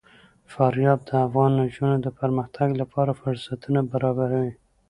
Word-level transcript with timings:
فاریاب 0.51 0.99
د 1.09 1.11
افغان 1.25 1.51
نجونو 1.61 1.95
د 2.01 2.07
پرمختګ 2.19 2.69
لپاره 2.81 3.11
فرصتونه 3.21 3.79
برابروي. 3.91 4.51